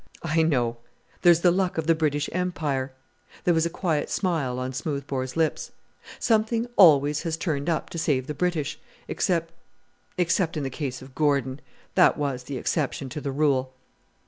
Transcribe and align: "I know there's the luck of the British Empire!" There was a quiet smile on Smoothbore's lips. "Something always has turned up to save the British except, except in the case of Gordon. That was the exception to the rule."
"I 0.23 0.41
know 0.41 0.77
there's 1.21 1.41
the 1.41 1.51
luck 1.51 1.77
of 1.77 1.85
the 1.85 1.93
British 1.93 2.27
Empire!" 2.33 2.91
There 3.43 3.53
was 3.53 3.67
a 3.67 3.69
quiet 3.69 4.09
smile 4.09 4.57
on 4.57 4.73
Smoothbore's 4.73 5.37
lips. 5.37 5.73
"Something 6.17 6.65
always 6.75 7.21
has 7.21 7.37
turned 7.37 7.69
up 7.69 7.91
to 7.91 7.99
save 7.99 8.25
the 8.25 8.33
British 8.33 8.79
except, 9.07 9.53
except 10.17 10.57
in 10.57 10.63
the 10.63 10.71
case 10.71 11.03
of 11.03 11.13
Gordon. 11.13 11.61
That 11.93 12.17
was 12.17 12.45
the 12.45 12.57
exception 12.57 13.09
to 13.09 13.21
the 13.21 13.31
rule." 13.31 13.75